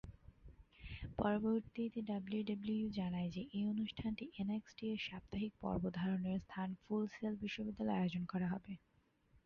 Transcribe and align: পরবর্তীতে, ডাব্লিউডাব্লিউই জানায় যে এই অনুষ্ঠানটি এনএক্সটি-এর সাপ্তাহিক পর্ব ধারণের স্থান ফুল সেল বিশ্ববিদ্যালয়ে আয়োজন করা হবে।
পরবর্তীতে, 1.19 1.99
ডাব্লিউডাব্লিউই 2.09 2.95
জানায় 2.99 3.29
যে 3.35 3.41
এই 3.55 3.63
অনুষ্ঠানটি 3.73 4.25
এনএক্সটি-এর 4.41 4.99
সাপ্তাহিক 5.07 5.53
পর্ব 5.61 5.83
ধারণের 5.99 6.37
স্থান 6.41 6.69
ফুল 6.81 7.03
সেল 7.13 7.33
বিশ্ববিদ্যালয়ে 7.43 7.99
আয়োজন 7.99 8.23
করা 8.31 8.47
হবে। 8.53 8.71